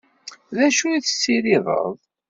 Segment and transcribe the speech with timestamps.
[0.55, 1.85] D acu i ad tessirideḍ?